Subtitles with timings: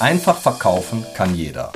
[0.00, 1.72] Einfach verkaufen kann jeder.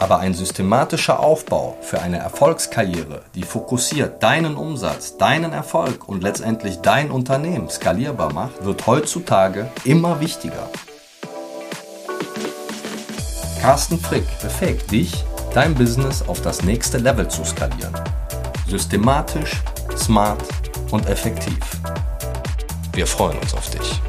[0.00, 6.80] Aber ein systematischer Aufbau für eine Erfolgskarriere, die fokussiert deinen Umsatz, deinen Erfolg und letztendlich
[6.80, 10.68] dein Unternehmen skalierbar macht, wird heutzutage immer wichtiger.
[13.60, 15.24] Carsten Frick befähigt dich,
[15.54, 17.94] dein Business auf das nächste Level zu skalieren.
[18.66, 19.62] Systematisch,
[19.96, 20.42] smart
[20.90, 21.60] und effektiv.
[22.92, 24.00] Wir freuen uns auf dich.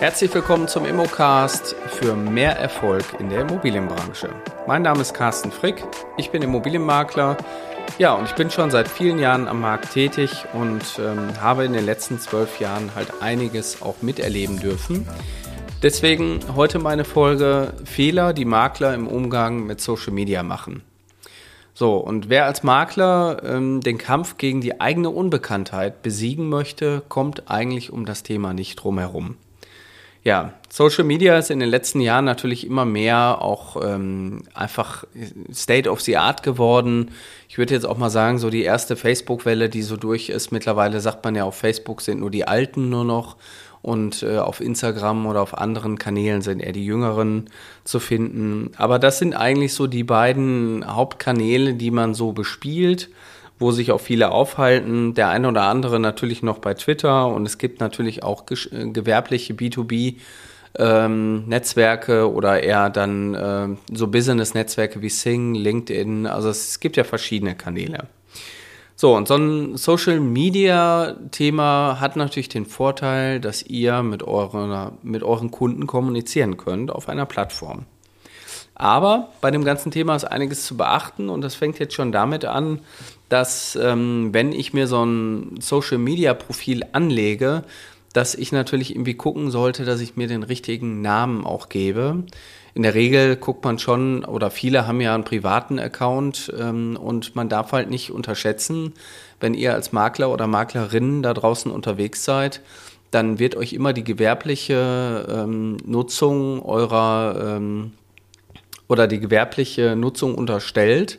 [0.00, 4.30] Herzlich willkommen zum Immocast für mehr Erfolg in der Immobilienbranche.
[4.66, 5.84] Mein Name ist Carsten Frick,
[6.16, 7.36] ich bin Immobilienmakler.
[7.98, 11.74] Ja, und ich bin schon seit vielen Jahren am Markt tätig und ähm, habe in
[11.74, 15.06] den letzten zwölf Jahren halt einiges auch miterleben dürfen.
[15.82, 20.82] Deswegen heute meine Folge Fehler, die Makler im Umgang mit Social Media machen.
[21.74, 27.50] So, und wer als Makler ähm, den Kampf gegen die eigene Unbekanntheit besiegen möchte, kommt
[27.50, 29.36] eigentlich um das Thema nicht drum herum.
[30.22, 35.04] Ja, Social Media ist in den letzten Jahren natürlich immer mehr auch ähm, einfach
[35.52, 37.12] State of the Art geworden.
[37.48, 40.52] Ich würde jetzt auch mal sagen, so die erste Facebook-Welle, die so durch ist.
[40.52, 43.36] Mittlerweile sagt man ja, auf Facebook sind nur die Alten nur noch
[43.82, 47.48] und äh, auf Instagram oder auf anderen Kanälen sind eher die Jüngeren
[47.84, 48.72] zu finden.
[48.76, 53.08] Aber das sind eigentlich so die beiden Hauptkanäle, die man so bespielt
[53.60, 55.14] wo sich auch viele aufhalten.
[55.14, 59.54] Der eine oder andere natürlich noch bei Twitter und es gibt natürlich auch äh, gewerbliche
[59.54, 60.16] B2B.
[60.78, 66.26] Ähm, Netzwerke oder eher dann äh, so Business-Netzwerke wie Sing, LinkedIn.
[66.26, 68.06] Also es gibt ja verschiedene Kanäle.
[68.94, 75.50] So, und so ein Social-Media-Thema hat natürlich den Vorteil, dass ihr mit, eurer, mit euren
[75.50, 77.86] Kunden kommunizieren könnt auf einer Plattform.
[78.80, 82.46] Aber bei dem ganzen Thema ist einiges zu beachten und das fängt jetzt schon damit
[82.46, 82.78] an,
[83.28, 87.64] dass ähm, wenn ich mir so ein Social-Media-Profil anlege,
[88.14, 92.24] dass ich natürlich irgendwie gucken sollte, dass ich mir den richtigen Namen auch gebe.
[92.72, 97.36] In der Regel guckt man schon, oder viele haben ja einen privaten Account ähm, und
[97.36, 98.94] man darf halt nicht unterschätzen,
[99.40, 102.62] wenn ihr als Makler oder Maklerin da draußen unterwegs seid,
[103.10, 107.92] dann wird euch immer die gewerbliche ähm, Nutzung eurer ähm,
[108.90, 111.18] oder die gewerbliche Nutzung unterstellt.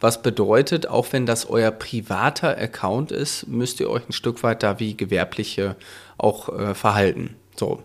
[0.00, 4.62] Was bedeutet, auch wenn das euer privater Account ist, müsst ihr euch ein Stück weit
[4.62, 5.74] da wie gewerbliche
[6.16, 7.34] auch äh, verhalten.
[7.56, 7.82] So.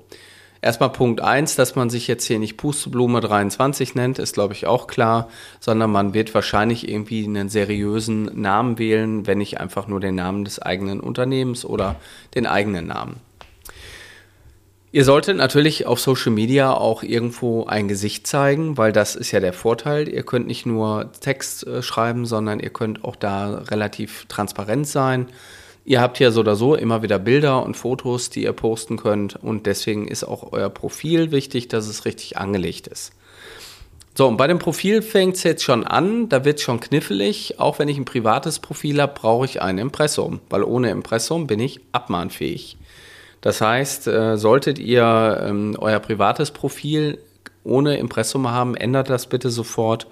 [0.61, 4.65] Erstmal Punkt 1, dass man sich jetzt hier nicht Pusteblume 23 nennt, ist glaube ich
[4.65, 5.27] auch klar,
[5.59, 10.45] sondern man wird wahrscheinlich irgendwie einen seriösen Namen wählen, wenn nicht einfach nur den Namen
[10.45, 11.97] des eigenen Unternehmens oder
[12.35, 13.17] den eigenen Namen.
[14.95, 19.39] Ihr solltet natürlich auf Social Media auch irgendwo ein Gesicht zeigen, weil das ist ja
[19.39, 20.07] der Vorteil.
[20.07, 25.29] Ihr könnt nicht nur Text äh, schreiben, sondern ihr könnt auch da relativ transparent sein.
[25.83, 29.35] Ihr habt ja so oder so immer wieder Bilder und Fotos, die ihr posten könnt
[29.35, 33.13] und deswegen ist auch euer Profil wichtig, dass es richtig angelegt ist.
[34.13, 37.59] So, und bei dem Profil fängt es jetzt schon an, da wird es schon knifflig.
[37.59, 41.59] Auch wenn ich ein privates Profil habe, brauche ich ein Impressum, weil ohne Impressum bin
[41.59, 42.77] ich abmahnfähig.
[43.43, 47.19] Das heißt, äh, solltet ihr ähm, euer privates Profil
[47.65, 50.07] ohne Impressum haben, ändert das bitte sofort,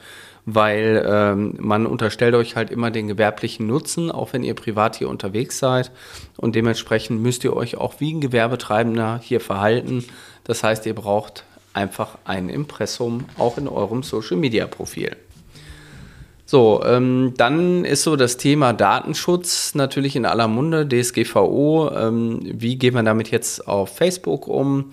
[0.46, 5.08] weil ähm, man unterstellt euch halt immer den gewerblichen Nutzen, auch wenn ihr privat hier
[5.08, 5.92] unterwegs seid.
[6.36, 10.04] Und dementsprechend müsst ihr euch auch wie ein Gewerbetreibender hier verhalten.
[10.44, 15.16] Das heißt, ihr braucht einfach ein Impressum auch in eurem Social-Media-Profil.
[16.52, 21.90] So, ähm, dann ist so das Thema Datenschutz natürlich in aller Munde, DSGVO.
[21.96, 24.92] Ähm, wie geht man damit jetzt auf Facebook um?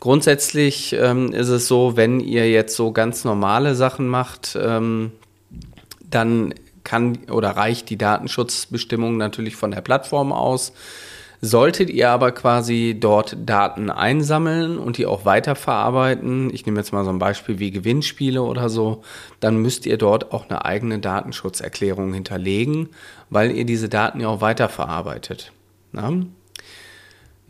[0.00, 5.12] Grundsätzlich ähm, ist es so, wenn ihr jetzt so ganz normale Sachen macht, ähm,
[6.00, 6.54] dann
[6.84, 10.72] kann oder reicht die Datenschutzbestimmung natürlich von der Plattform aus.
[11.44, 17.04] Solltet ihr aber quasi dort Daten einsammeln und die auch weiterverarbeiten, ich nehme jetzt mal
[17.04, 19.02] so ein Beispiel wie Gewinnspiele oder so,
[19.40, 22.88] dann müsst ihr dort auch eine eigene Datenschutzerklärung hinterlegen,
[23.28, 25.52] weil ihr diese Daten ja auch weiterverarbeitet.
[25.92, 26.14] Na?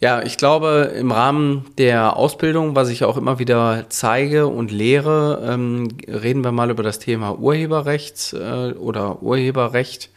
[0.01, 5.41] Ja, ich glaube, im Rahmen der Ausbildung, was ich auch immer wieder zeige und lehre,
[5.49, 10.11] ähm, reden wir mal über das Thema Urheberrecht äh, oder Urheberrecht.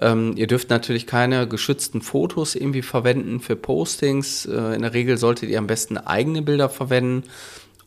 [0.00, 4.46] Ähm, ihr dürft natürlich keine geschützten Fotos irgendwie verwenden für Postings.
[4.46, 7.24] Äh, in der Regel solltet ihr am besten eigene Bilder verwenden.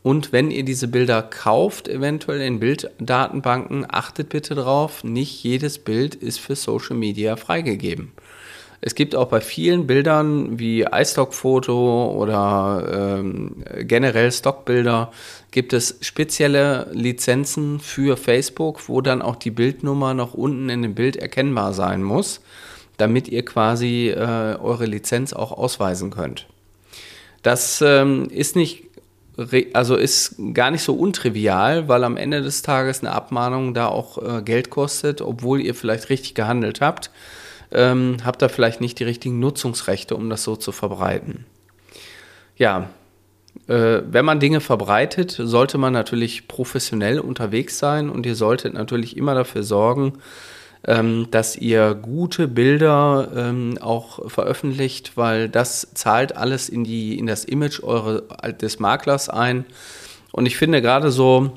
[0.02, 6.14] Und wenn ihr diese Bilder kauft, eventuell in Bilddatenbanken, achtet bitte darauf, nicht jedes Bild
[6.14, 8.12] ist für Social Media freigegeben.
[8.86, 15.10] Es gibt auch bei vielen Bildern wie iStock-Foto oder ähm, generell Stockbilder
[15.52, 20.94] gibt es spezielle Lizenzen für Facebook, wo dann auch die Bildnummer noch unten in dem
[20.94, 22.42] Bild erkennbar sein muss.
[22.98, 24.16] damit ihr quasi äh,
[24.60, 26.46] eure Lizenz auch ausweisen könnt.
[27.42, 28.84] Das ähm, ist nicht
[29.72, 34.18] also ist gar nicht so untrivial, weil am Ende des Tages eine Abmahnung da auch
[34.18, 37.10] äh, Geld kostet, obwohl ihr vielleicht richtig gehandelt habt,
[37.72, 41.44] ähm, habt ihr vielleicht nicht die richtigen Nutzungsrechte, um das so zu verbreiten.
[42.56, 42.90] Ja,
[43.68, 49.16] äh, wenn man Dinge verbreitet, sollte man natürlich professionell unterwegs sein und ihr solltet natürlich
[49.16, 50.14] immer dafür sorgen,
[50.86, 57.26] ähm, dass ihr gute Bilder ähm, auch veröffentlicht, weil das zahlt alles in, die, in
[57.26, 58.24] das Image eure,
[58.60, 59.64] des Maklers ein.
[60.32, 61.52] Und ich finde gerade so,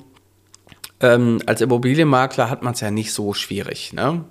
[1.02, 3.92] ähm, als Immobilienmakler hat man es ja nicht so schwierig.
[3.92, 4.24] Ne?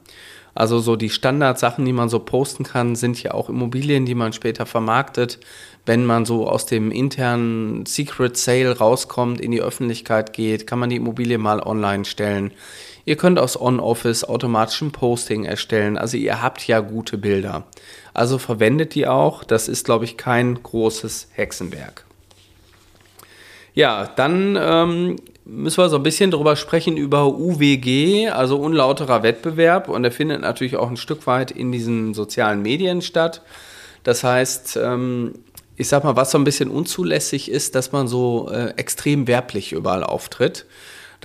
[0.56, 4.32] Also so die Standardsachen, die man so posten kann, sind ja auch Immobilien, die man
[4.32, 5.38] später vermarktet.
[5.84, 10.88] Wenn man so aus dem internen Secret Sale rauskommt, in die Öffentlichkeit geht, kann man
[10.88, 12.52] die Immobilie mal online stellen.
[13.04, 15.98] Ihr könnt aus On-Office automatischen Posting erstellen.
[15.98, 17.64] Also ihr habt ja gute Bilder.
[18.14, 19.44] Also verwendet die auch.
[19.44, 22.05] Das ist, glaube ich, kein großes Hexenwerk.
[23.76, 29.90] Ja, dann ähm, müssen wir so ein bisschen drüber sprechen über UWG, also unlauterer Wettbewerb.
[29.90, 33.42] Und der findet natürlich auch ein Stück weit in diesen sozialen Medien statt.
[34.02, 35.34] Das heißt, ähm,
[35.76, 39.72] ich sag mal, was so ein bisschen unzulässig ist, dass man so äh, extrem werblich
[39.72, 40.64] überall auftritt.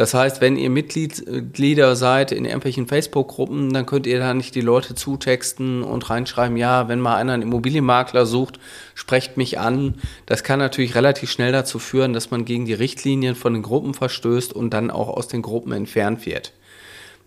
[0.02, 4.62] Das heißt, wenn ihr Mitglieder seid in irgendwelchen Facebook-Gruppen, dann könnt ihr da nicht die
[4.62, 8.60] Leute zutexten und reinschreiben, ja, wenn mal einer einen Immobilienmakler sucht,
[8.96, 9.94] sprecht mich an.
[10.26, 13.94] Das kann natürlich relativ schnell dazu führen, dass man gegen die Richtlinien von den Gruppen
[13.94, 16.52] verstößt und dann auch aus den Gruppen entfernt wird.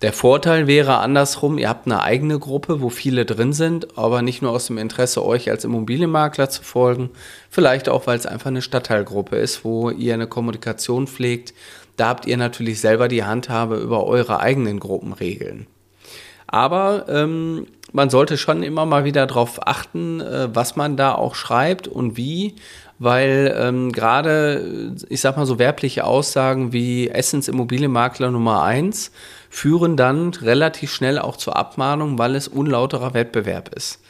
[0.02, 4.42] Der Vorteil wäre andersrum, ihr habt eine eigene Gruppe, wo viele drin sind, aber nicht
[4.42, 7.10] nur aus dem Interesse, euch als Immobilienmakler zu folgen,
[7.48, 11.54] vielleicht auch, weil es einfach eine Stadtteilgruppe ist, wo ihr eine Kommunikation pflegt,
[11.96, 15.66] da habt ihr natürlich selber die Handhabe über eure eigenen Gruppenregeln.
[16.46, 21.34] Aber ähm, man sollte schon immer mal wieder darauf achten, äh, was man da auch
[21.34, 22.56] schreibt und wie,
[22.98, 29.10] weil ähm, gerade, ich sag mal so werbliche Aussagen wie Essens Immobilienmakler Nummer 1
[29.50, 34.00] führen dann relativ schnell auch zur Abmahnung, weil es unlauterer Wettbewerb ist.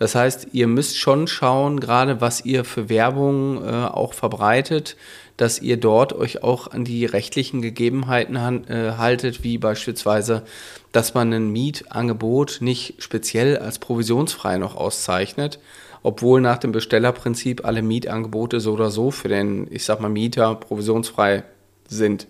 [0.00, 4.96] Das heißt, ihr müsst schon schauen, gerade was ihr für Werbung äh, auch verbreitet,
[5.36, 10.42] dass ihr dort euch auch an die rechtlichen Gegebenheiten äh, haltet, wie beispielsweise,
[10.90, 15.58] dass man ein Mietangebot nicht speziell als provisionsfrei noch auszeichnet,
[16.02, 20.54] obwohl nach dem Bestellerprinzip alle Mietangebote so oder so für den, ich sag mal, Mieter
[20.54, 21.44] provisionsfrei
[21.88, 22.26] sind.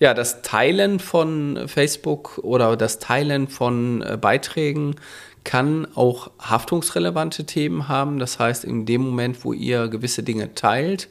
[0.00, 4.96] Ja, das Teilen von Facebook oder das Teilen von äh, Beiträgen
[5.44, 8.18] kann auch haftungsrelevante Themen haben.
[8.18, 11.08] Das heißt, in dem Moment, wo ihr gewisse Dinge teilt,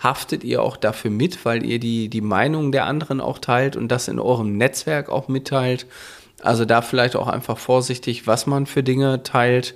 [0.00, 3.88] haftet ihr auch dafür mit, weil ihr die, die Meinung der anderen auch teilt und
[3.88, 5.86] das in eurem Netzwerk auch mitteilt.
[6.42, 9.74] Also da vielleicht auch einfach vorsichtig, was man für Dinge teilt.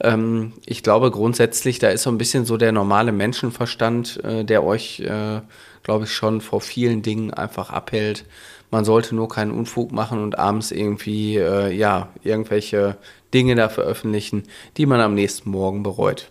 [0.00, 4.64] Ähm, ich glaube grundsätzlich, da ist so ein bisschen so der normale Menschenverstand, äh, der
[4.64, 5.40] euch, äh,
[5.82, 8.24] glaube ich, schon vor vielen Dingen einfach abhält.
[8.70, 12.96] Man sollte nur keinen Unfug machen und abends irgendwie, äh, ja, irgendwelche
[13.32, 14.44] Dinge da veröffentlichen,
[14.76, 16.28] die man am nächsten Morgen bereut.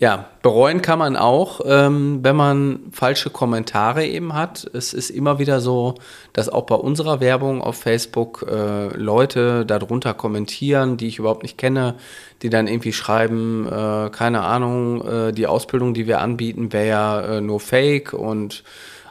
[0.00, 4.66] Ja, bereuen kann man auch, ähm, wenn man falsche Kommentare eben hat.
[4.72, 5.94] Es ist immer wieder so,
[6.32, 11.58] dass auch bei unserer Werbung auf Facebook äh, Leute darunter kommentieren, die ich überhaupt nicht
[11.58, 11.96] kenne,
[12.40, 17.20] die dann irgendwie schreiben, äh, keine Ahnung, äh, die Ausbildung, die wir anbieten, wäre ja
[17.20, 18.64] äh, nur Fake und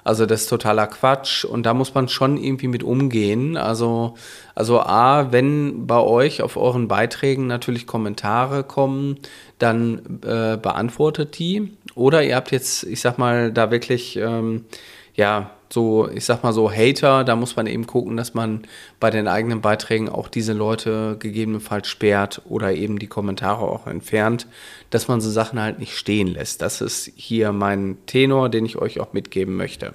[0.10, 3.58] also das ist totaler Quatsch und da muss man schon irgendwie mit umgehen.
[3.58, 4.16] Also,
[4.56, 9.20] also A, wenn bei euch auf euren Beiträgen natürlich Kommentare kommen,
[9.60, 11.78] dann äh, beantwortet die.
[11.94, 14.66] Oder ihr habt jetzt, ich sag mal, da wirklich, ähm,
[15.14, 18.64] ja, so, ich sag mal so Hater, da muss man eben gucken, dass man
[19.00, 24.48] bei den eigenen Beiträgen auch diese Leute gegebenenfalls sperrt oder eben die Kommentare auch entfernt,
[24.90, 26.64] dass man so Sachen halt nicht stehen lässt.
[26.64, 29.94] Das ist hier mein Tenor, den ich euch auch mitgeben möchte.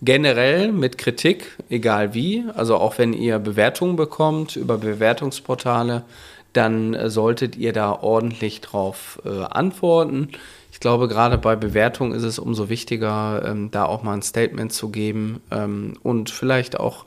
[0.00, 6.04] Generell mit Kritik, egal wie, also auch wenn ihr Bewertungen bekommt über Bewertungsportale,
[6.52, 10.28] dann solltet ihr da ordentlich drauf äh, antworten.
[10.78, 14.72] Ich glaube, gerade bei Bewertungen ist es umso wichtiger, ähm, da auch mal ein Statement
[14.72, 17.04] zu geben ähm, und vielleicht auch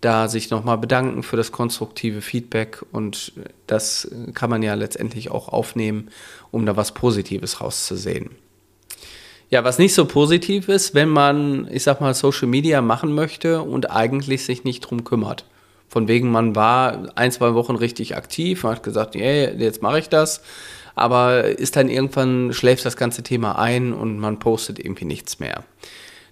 [0.00, 3.32] da sich nochmal bedanken für das konstruktive Feedback und
[3.66, 6.10] das kann man ja letztendlich auch aufnehmen,
[6.52, 8.30] um da was Positives rauszusehen.
[9.50, 13.62] Ja, was nicht so positiv ist, wenn man, ich sag mal, Social Media machen möchte
[13.62, 15.44] und eigentlich sich nicht drum kümmert.
[15.88, 19.98] Von wegen, man war ein, zwei Wochen richtig aktiv, man hat gesagt, yeah, jetzt mache
[19.98, 20.40] ich das
[20.98, 25.64] aber ist dann irgendwann schläft das ganze Thema ein und man postet irgendwie nichts mehr.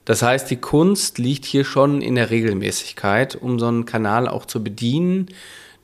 [0.04, 4.44] Das heißt, die Kunst liegt hier schon in der Regelmäßigkeit, um so einen Kanal auch
[4.46, 5.28] zu bedienen,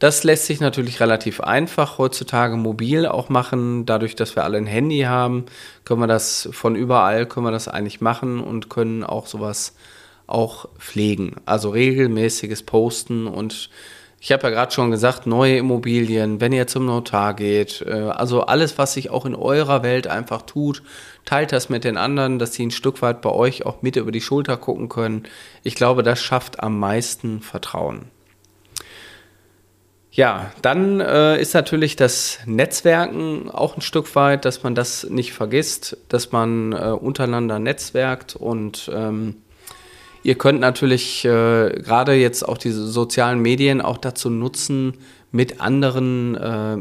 [0.03, 3.87] Das lässt sich natürlich relativ einfach heutzutage mobil auch machen.
[3.87, 5.45] Dadurch, dass wir alle ein Handy haben,
[5.85, 9.77] können wir das von überall, können wir das eigentlich machen und können auch sowas
[10.27, 11.37] auch pflegen.
[11.47, 13.71] Also regelmäßiges Posten und
[14.25, 18.43] ich habe ja gerade schon gesagt, neue Immobilien, wenn ihr zum Notar geht, äh, also
[18.43, 20.85] alles, was sich auch in eurer Welt einfach tut,
[21.25, 24.13] teilt das mit den anderen, dass sie ein Stück weit bei euch auch mit über
[24.13, 25.25] die Schulter gucken können.
[25.65, 28.05] Ich glaube, das schafft am meisten Vertrauen.
[30.13, 35.33] Ja, dann äh, ist natürlich das Netzwerken auch ein Stück weit, dass man das nicht
[35.33, 39.43] vergisst, dass man äh, untereinander netzwerkt und ähm,
[40.23, 41.29] Ihr könnt natürlich äh,
[41.83, 44.95] gerade jetzt auch diese sozialen Medien auch dazu nutzen,
[45.33, 46.77] mit anderen äh,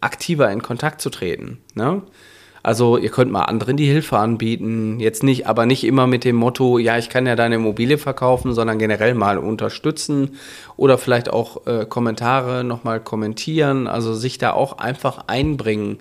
[0.00, 1.58] aktiver in Kontakt zu treten.
[1.74, 2.02] Ne?
[2.62, 6.36] Also ihr könnt mal anderen die Hilfe anbieten, jetzt nicht, aber nicht immer mit dem
[6.36, 10.32] Motto, ja, ich kann ja deine Immobilie verkaufen, sondern generell mal unterstützen
[10.76, 15.98] oder vielleicht auch äh, Kommentare nochmal kommentieren, also sich da auch einfach einbringen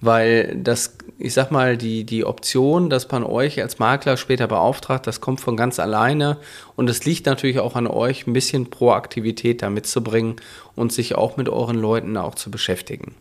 [0.00, 5.06] weil das, ich sag mal, die, die Option, dass man euch als Makler später beauftragt,
[5.06, 6.38] das kommt von ganz alleine
[6.76, 10.36] und es liegt natürlich auch an euch, ein bisschen Proaktivität da mitzubringen
[10.74, 13.14] und sich auch mit euren Leuten auch zu beschäftigen.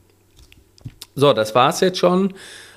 [1.16, 2.34] So, das war es jetzt schon.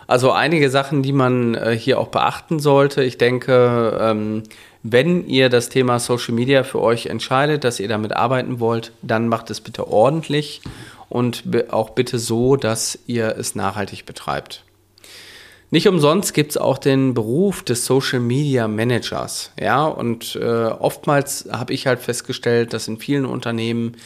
[0.07, 3.03] Also einige Sachen, die man äh, hier auch beachten sollte.
[3.03, 4.45] Ich denke, ähm,
[4.83, 9.29] wenn ihr das Thema Social Media für euch entscheidet, dass ihr damit arbeiten wollt, dann
[9.29, 10.63] macht es bitte ordentlich
[11.09, 14.65] und auch bitte so, dass ihr es nachhaltig betreibt.
[15.71, 19.53] Nicht umsonst gibt es auch den Beruf des Social Media Managers.
[19.61, 23.97] Ja, und äh, oftmals habe ich halt festgestellt, dass in vielen Unternehmen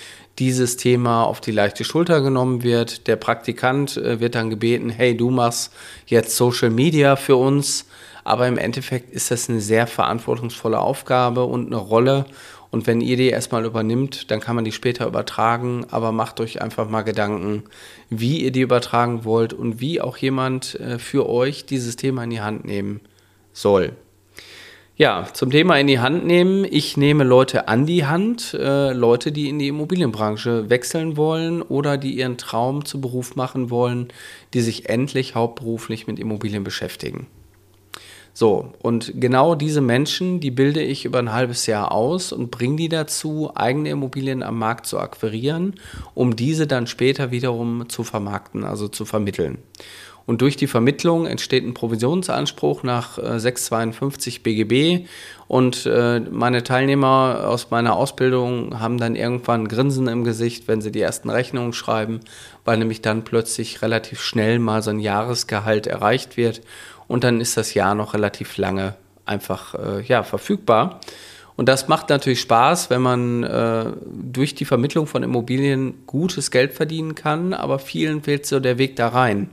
[0.41, 3.07] dieses Thema auf die leichte Schulter genommen wird.
[3.07, 5.73] Der Praktikant äh, wird dann gebeten, hey, du machst
[6.07, 7.87] jetzt Social Media für uns.
[8.25, 12.25] Aber im Endeffekt ist das eine sehr verantwortungsvolle Aufgabe und eine Rolle.
[12.73, 15.85] Und wenn ihr die erstmal übernimmt, dann kann man die später übertragen.
[15.91, 17.65] Aber macht euch einfach mal Gedanken,
[18.09, 22.31] wie ihr die übertragen wollt und wie auch jemand äh, für euch dieses Thema in
[22.31, 23.03] die Hand nehmen
[23.53, 23.93] soll.
[24.97, 26.67] Ja, zum Thema in die Hand nehmen.
[26.69, 31.99] Ich nehme Leute an die Hand, äh, Leute, die in die Immobilienbranche wechseln wollen oder
[31.99, 34.09] die ihren Traum zu Beruf machen wollen,
[34.55, 37.27] die sich endlich hauptberuflich mit Immobilien beschäftigen.
[38.35, 42.77] So, und genau diese Menschen, die bilde ich über ein halbes Jahr aus und bringe
[42.77, 45.75] die dazu, eigene Immobilien am Markt zu akquirieren,
[46.15, 49.59] um diese dann später wiederum zu vermarkten, also zu vermitteln.
[50.25, 55.07] Und durch die Vermittlung entsteht ein Provisionsanspruch nach 652 äh, BGB.
[55.49, 60.93] Und äh, meine Teilnehmer aus meiner Ausbildung haben dann irgendwann Grinsen im Gesicht, wenn sie
[60.93, 62.21] die ersten Rechnungen schreiben,
[62.65, 66.63] weil nämlich dann plötzlich relativ schnell mal so ein Jahresgehalt erreicht wird
[67.09, 68.95] und dann ist das Jahr noch relativ lange
[69.27, 71.01] einfach äh, ja, verfügbar.
[71.57, 76.73] Und das macht natürlich Spaß, wenn man äh, durch die Vermittlung von Immobilien gutes Geld
[76.73, 79.51] verdienen kann, aber vielen fehlt so der Weg da rein.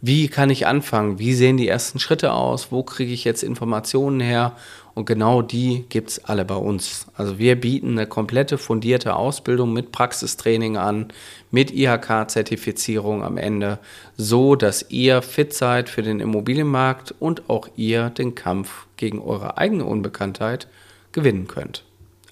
[0.00, 1.18] Wie kann ich anfangen?
[1.18, 2.70] Wie sehen die ersten Schritte aus?
[2.70, 4.56] Wo kriege ich jetzt Informationen her?
[4.96, 7.06] Und genau die gibt es alle bei uns.
[7.14, 11.08] Also wir bieten eine komplette fundierte Ausbildung mit Praxistraining an,
[11.50, 13.78] mit IHK-Zertifizierung am Ende,
[14.16, 19.58] so dass ihr fit seid für den Immobilienmarkt und auch ihr den Kampf gegen eure
[19.58, 20.66] eigene Unbekanntheit
[21.12, 21.84] gewinnen könnt.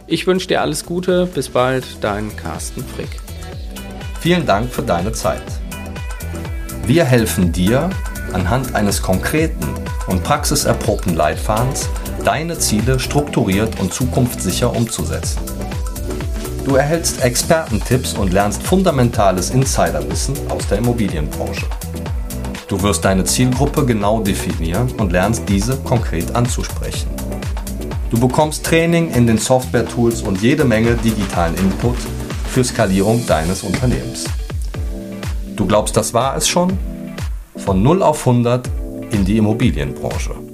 [0.09, 3.21] Ich wünsche dir alles Gute, bis bald, dein Carsten Frick.
[4.21, 5.45] Vielen Dank für deine Zeit.
[6.87, 7.88] Wir helfen dir,
[8.33, 9.75] anhand eines konkreten
[10.09, 11.88] und praxiserprobten Leitfadens
[12.25, 15.57] deine Ziele strukturiert und zukunftssicher umzusetzen.
[16.68, 21.64] Du erhältst Expertentipps und lernst fundamentales Insiderwissen aus der Immobilienbranche.
[22.68, 27.08] Du wirst deine Zielgruppe genau definieren und lernst diese konkret anzusprechen.
[28.10, 31.96] Du bekommst Training in den Software-Tools und jede Menge digitalen Input
[32.50, 34.26] für Skalierung deines Unternehmens.
[35.56, 36.76] Du glaubst, das war es schon?
[37.56, 38.68] Von 0 auf 100
[39.10, 40.48] in die Immobilienbranche.